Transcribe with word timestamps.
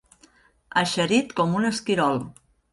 Eixerit 0.83 1.37
com 1.43 1.55
un 1.61 1.71
esquirol. 1.71 2.21